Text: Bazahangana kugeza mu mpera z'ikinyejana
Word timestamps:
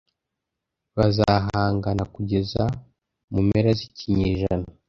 Bazahangana 0.97 2.03
kugeza 2.13 2.63
mu 3.31 3.39
mpera 3.47 3.69
z'ikinyejana 3.77 4.67